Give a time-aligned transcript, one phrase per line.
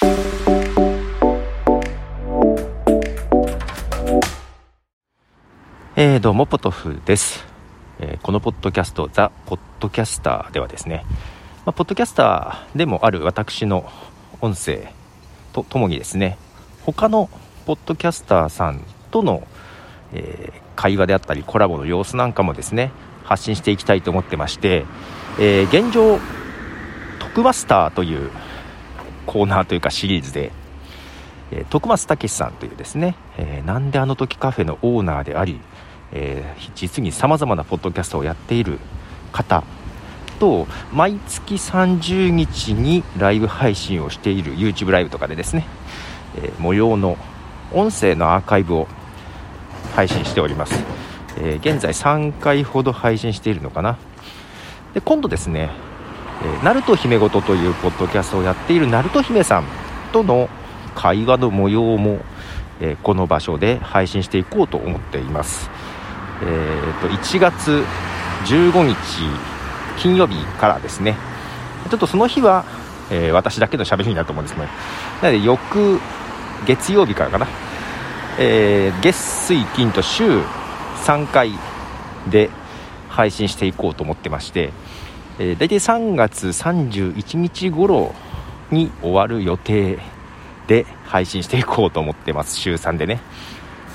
[0.00, 7.44] えー、どうもポトフです、
[7.98, 11.04] えー、このポッドキャスト「ザ・ポッドキャスター」ではですね、
[11.66, 13.90] まあ、ポッドキャスターでもある私の
[14.40, 14.92] 音声
[15.52, 16.38] とともにですね
[16.84, 17.28] 他の
[17.66, 19.48] ポッドキャスターさんとの、
[20.12, 22.92] えー、会話であったりコラボの様子なんかもですね
[23.24, 24.86] 発信していきたいと思ってまして、
[25.38, 26.18] え現状
[27.18, 28.30] 「トクマスター」という
[29.28, 30.50] コーナーというかシリーズで、
[31.52, 35.60] え徳松武さんというですね、えなんであの時カフェのオーナーであり
[36.12, 38.78] えー、実にさまざまなポッドキャストをやっている
[39.32, 39.62] 方
[40.40, 45.66] と毎月30日にライブ配信をしている YouTube ライブとかでですね、
[46.36, 47.18] えー、模様の
[47.72, 48.88] 音声のアーカイブを
[49.94, 50.82] 配信しております、
[51.38, 53.98] えー、現在3回ほど配信しているのかな。
[54.94, 55.70] で今度ですね、
[56.42, 59.64] えー、ナルト姫ごとというポッドキャストをやっているナルト姫さん
[60.12, 60.48] との
[60.94, 62.20] 会話の模様も、
[62.80, 65.70] え、この場所で配信していこうと思っています。
[66.42, 67.84] えー、と1月
[68.44, 68.94] 15日
[69.98, 71.16] 金曜日からですね。
[71.90, 72.64] ちょっとその日は、
[73.10, 74.68] えー、私だけの喋りになると思うんですね。
[75.22, 76.00] なので翌
[76.66, 77.46] 月曜日からかな、
[78.38, 80.42] えー、月水金と週
[81.04, 81.52] 3回
[82.28, 82.50] で
[83.08, 84.72] 配信していこうと思ってまして、
[85.38, 88.14] えー、大体3月31日頃
[88.70, 89.98] に終わる予定
[90.66, 92.56] で配信していこうと思ってます。
[92.56, 93.20] 週3でね。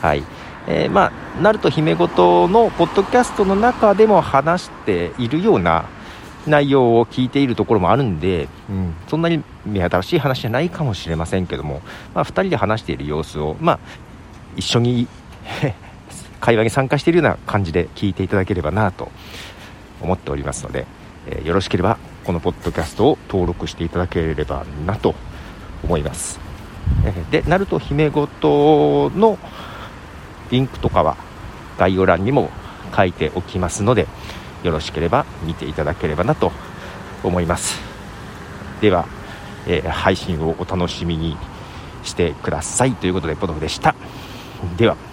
[0.00, 0.22] はい。
[0.66, 1.12] えー、まあ、
[1.42, 5.86] ナルト姫ごとのポッドキャストの中でも話しているような
[6.46, 11.82] 内容を聞いているところもあるんで、うん、そんなに目新しい話じゃないかもしれませんけども、
[12.14, 13.78] まあ、2人で話している様子を、まあ、
[14.56, 15.08] 一緒に
[16.40, 19.10] 会話に参加しているような感じで聞いていただければなと
[20.00, 20.86] 思っておりますので、
[21.26, 25.14] え、よろしければこのポッドキャストを登録していただければなと
[25.84, 26.40] 思います。
[27.04, 29.38] えで、ナルト姫ごとの
[30.50, 31.16] リンクとかは
[31.78, 32.50] 概要欄にも
[32.94, 34.06] 書いておきますので
[34.62, 36.52] よろしければ見ていただければなと
[37.24, 37.80] 思います。
[38.80, 39.06] では、
[39.66, 41.36] えー、配信をお楽しみに
[42.02, 43.94] してくださいということでポトフでした。
[44.76, 45.11] では。